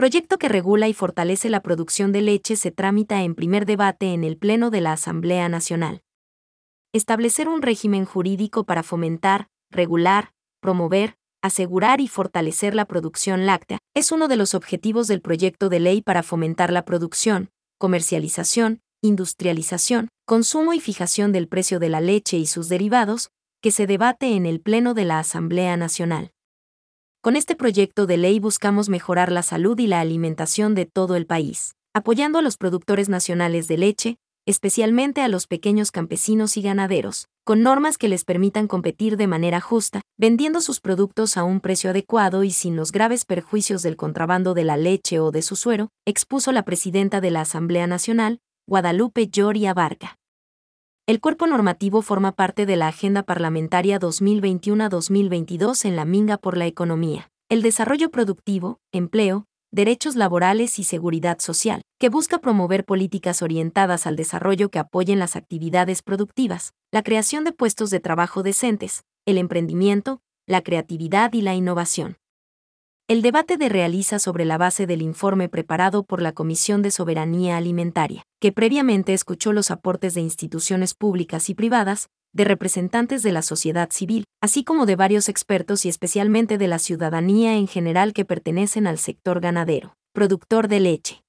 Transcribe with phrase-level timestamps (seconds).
[0.00, 4.24] Proyecto que regula y fortalece la producción de leche se tramita en primer debate en
[4.24, 6.00] el Pleno de la Asamblea Nacional.
[6.94, 10.32] Establecer un régimen jurídico para fomentar, regular,
[10.62, 15.80] promover, asegurar y fortalecer la producción láctea es uno de los objetivos del proyecto de
[15.80, 22.38] ley para fomentar la producción, comercialización, industrialización, consumo y fijación del precio de la leche
[22.38, 23.28] y sus derivados,
[23.60, 26.30] que se debate en el Pleno de la Asamblea Nacional.
[27.22, 31.26] Con este proyecto de ley buscamos mejorar la salud y la alimentación de todo el
[31.26, 34.16] país, apoyando a los productores nacionales de leche,
[34.46, 39.60] especialmente a los pequeños campesinos y ganaderos, con normas que les permitan competir de manera
[39.60, 44.54] justa, vendiendo sus productos a un precio adecuado y sin los graves perjuicios del contrabando
[44.54, 49.28] de la leche o de su suero, expuso la presidenta de la Asamblea Nacional, Guadalupe
[49.28, 50.19] Lloria Varga.
[51.10, 56.66] El cuerpo normativo forma parte de la Agenda Parlamentaria 2021-2022 en la Minga por la
[56.66, 64.06] Economía, el desarrollo productivo, empleo, derechos laborales y seguridad social, que busca promover políticas orientadas
[64.06, 69.38] al desarrollo que apoyen las actividades productivas, la creación de puestos de trabajo decentes, el
[69.38, 72.19] emprendimiento, la creatividad y la innovación.
[73.10, 77.56] El debate de realiza sobre la base del informe preparado por la Comisión de Soberanía
[77.56, 83.42] Alimentaria, que previamente escuchó los aportes de instituciones públicas y privadas, de representantes de la
[83.42, 88.24] sociedad civil, así como de varios expertos y especialmente de la ciudadanía en general que
[88.24, 91.24] pertenecen al sector ganadero, productor de leche.